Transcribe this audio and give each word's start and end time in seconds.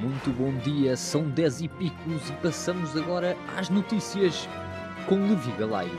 Muito 0.00 0.30
bom 0.30 0.54
dia, 0.58 0.96
são 0.96 1.28
10 1.28 1.62
e 1.62 1.68
picos 1.68 2.30
e 2.30 2.32
passamos 2.34 2.96
agora 2.96 3.36
às 3.56 3.68
notícias 3.68 4.48
com 5.08 5.16
Levi 5.16 5.50
Galaio. 5.58 5.90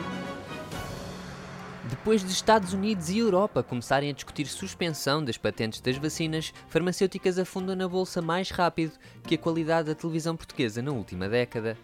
Depois 1.90 2.24
de 2.24 2.32
Estados 2.32 2.72
Unidos 2.72 3.10
e 3.10 3.18
Europa 3.18 3.62
começarem 3.62 4.10
a 4.10 4.14
discutir 4.14 4.46
suspensão 4.46 5.22
das 5.22 5.38
patentes 5.38 5.82
das 5.82 5.98
vacinas, 5.98 6.54
farmacêuticas 6.70 7.38
afundam 7.38 7.76
na 7.76 7.90
bolsa 7.90 8.22
mais 8.22 8.52
rápido 8.52 8.94
que 9.24 9.36
a 9.36 9.38
qualidade 9.38 9.90
da 9.90 9.96
televisão 9.96 10.34
portuguesa 10.34 10.82
na 10.82 10.92
última 10.92 11.28
década. 11.28 11.78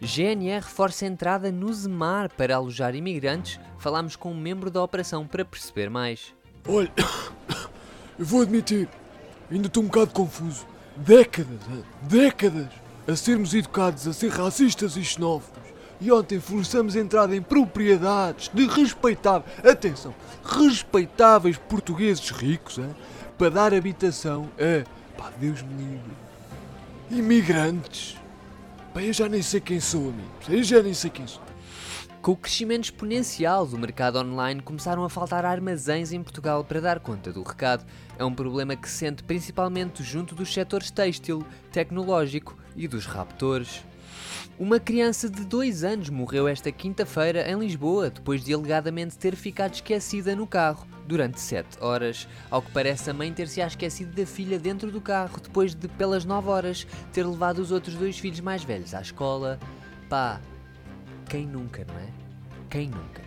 GNR 0.00 0.64
força 0.64 1.06
entrada 1.06 1.52
no 1.52 1.72
Zemar 1.72 2.28
para 2.28 2.56
alojar 2.56 2.96
imigrantes. 2.96 3.60
Falámos 3.78 4.16
com 4.16 4.32
um 4.32 4.36
membro 4.36 4.68
da 4.68 4.82
operação 4.82 5.24
para 5.24 5.44
perceber 5.44 5.90
mais. 5.90 6.34
Olha, 6.66 6.90
eu 8.18 8.24
vou 8.24 8.42
admitir, 8.42 8.88
ainda 9.48 9.68
estou 9.68 9.84
um 9.84 9.86
bocado 9.86 10.10
confuso. 10.10 10.74
Décadas, 10.96 11.60
hã? 11.70 11.82
décadas, 12.02 12.68
a 13.06 13.14
sermos 13.14 13.54
educados 13.54 14.06
a 14.08 14.12
ser 14.12 14.30
racistas 14.30 14.96
e 14.96 15.04
xenófobos. 15.04 15.62
E 16.00 16.10
ontem 16.12 16.40
forçamos 16.40 16.96
a 16.96 17.00
entrada 17.00 17.34
em 17.34 17.40
propriedades 17.40 18.50
de 18.52 18.66
respeitáveis, 18.66 19.50
atenção, 19.64 20.14
respeitáveis 20.44 21.56
portugueses 21.56 22.30
ricos, 22.30 22.78
hã? 22.78 22.90
para 23.38 23.50
dar 23.50 23.74
habitação 23.74 24.48
a, 24.58 24.84
pá, 25.16 25.30
Deus 25.38 25.62
me 25.62 25.74
livre, 25.74 26.12
imigrantes. 27.10 28.16
Pá, 28.92 29.02
eu 29.02 29.12
já 29.12 29.28
nem 29.28 29.42
sei 29.42 29.60
quem 29.60 29.80
sou, 29.80 30.08
amigos, 30.08 30.48
eu 30.48 30.62
já 30.62 30.82
nem 30.82 30.94
sei 30.94 31.10
quem 31.10 31.26
sou. 31.26 31.42
Com 32.26 32.32
o 32.32 32.36
crescimento 32.36 32.86
exponencial 32.86 33.64
do 33.64 33.78
mercado 33.78 34.18
online, 34.18 34.60
começaram 34.60 35.04
a 35.04 35.08
faltar 35.08 35.44
armazéns 35.44 36.10
em 36.10 36.20
Portugal 36.20 36.64
para 36.64 36.80
dar 36.80 36.98
conta 36.98 37.32
do 37.32 37.40
recado. 37.44 37.86
É 38.18 38.24
um 38.24 38.34
problema 38.34 38.74
que 38.74 38.88
se 38.88 38.96
sente 38.96 39.22
principalmente 39.22 40.02
junto 40.02 40.34
dos 40.34 40.52
setores 40.52 40.90
têxtil, 40.90 41.46
tecnológico 41.70 42.58
e 42.74 42.88
dos 42.88 43.06
raptores. 43.06 43.84
Uma 44.58 44.80
criança 44.80 45.30
de 45.30 45.44
2 45.44 45.84
anos 45.84 46.10
morreu 46.10 46.48
esta 46.48 46.72
quinta-feira 46.72 47.48
em 47.48 47.60
Lisboa 47.60 48.10
depois 48.10 48.42
de 48.42 48.52
alegadamente 48.52 49.16
ter 49.16 49.36
ficado 49.36 49.74
esquecida 49.74 50.34
no 50.34 50.48
carro 50.48 50.84
durante 51.06 51.40
7 51.40 51.78
horas. 51.80 52.26
Ao 52.50 52.60
que 52.60 52.72
parece, 52.72 53.08
a 53.08 53.14
mãe 53.14 53.32
ter-se 53.32 53.60
esquecido 53.60 54.12
da 54.16 54.26
filha 54.26 54.58
dentro 54.58 54.90
do 54.90 55.00
carro 55.00 55.38
depois 55.40 55.76
de, 55.76 55.86
pelas 55.86 56.24
9 56.24 56.48
horas, 56.48 56.88
ter 57.12 57.24
levado 57.24 57.60
os 57.60 57.70
outros 57.70 57.94
dois 57.94 58.18
filhos 58.18 58.40
mais 58.40 58.64
velhos 58.64 58.94
à 58.94 59.00
escola. 59.00 59.60
Pá, 60.08 60.40
quem 61.28 61.46
nunca, 61.46 61.84
não 61.84 61.98
é? 61.98 62.08
Quem 62.70 62.88
nunca? 62.88 63.22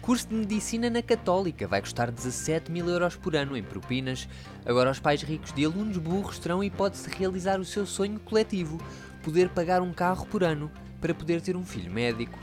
Curso 0.00 0.28
de 0.28 0.34
Medicina 0.34 0.88
na 0.88 1.02
Católica 1.02 1.68
vai 1.68 1.80
custar 1.82 2.10
17 2.10 2.72
mil 2.72 2.88
euros 2.88 3.16
por 3.16 3.36
ano 3.36 3.56
em 3.56 3.62
propinas. 3.62 4.26
Agora 4.64 4.90
os 4.90 4.98
pais 4.98 5.22
ricos 5.22 5.52
de 5.52 5.64
alunos 5.64 5.98
burros 5.98 6.38
terão 6.38 6.64
hipótese 6.64 7.08
de 7.08 7.16
realizar 7.16 7.60
o 7.60 7.64
seu 7.64 7.84
sonho 7.84 8.18
coletivo, 8.18 8.80
poder 9.22 9.50
pagar 9.50 9.82
um 9.82 9.92
carro 9.92 10.26
por 10.26 10.42
ano 10.42 10.70
para 11.00 11.14
poder 11.14 11.42
ter 11.42 11.56
um 11.56 11.64
filho 11.64 11.92
médico. 11.92 12.38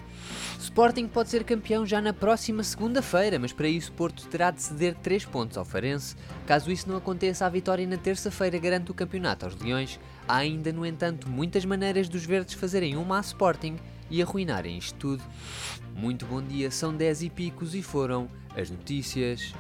Sporting 0.60 1.08
pode 1.08 1.30
ser 1.30 1.44
campeão 1.44 1.86
já 1.86 2.00
na 2.00 2.14
próxima 2.14 2.64
segunda-feira, 2.64 3.40
mas 3.40 3.54
para 3.54 3.68
isso 3.68 3.92
Porto 3.94 4.28
terá 4.28 4.52
de 4.52 4.62
ceder 4.62 4.96
3 4.96 5.26
pontos 5.26 5.58
ao 5.58 5.66
Farense. 5.66 6.16
Caso 6.46 6.72
isso 6.72 6.88
não 6.90 6.98
aconteça, 6.98 7.46
a 7.46 7.50
vitória 7.50 7.88
na 7.88 7.98
terça-feira 7.98 8.60
garante 8.60 8.92
o 8.92 8.94
campeonato 8.94 9.46
aos 9.46 9.56
Leões. 9.56 10.00
Há 10.28 10.38
ainda, 10.38 10.72
no 10.72 10.86
entanto, 10.86 11.30
muitas 11.30 11.66
maneiras 11.66 12.08
dos 12.10 12.26
verdes 12.26 12.54
fazerem 12.54 12.96
uma 12.96 13.18
a 13.18 13.22
Sporting 13.22 13.78
e 14.10 14.22
arruinarem 14.22 14.78
isto 14.78 14.98
tudo. 14.98 15.24
Muito 15.96 16.26
bom 16.26 16.42
dia, 16.42 16.70
são 16.72 16.96
10 16.96 17.24
e 17.24 17.30
picos 17.30 17.76
e 17.76 17.82
foram 17.82 18.30
as 18.56 18.70
notícias. 18.70 19.54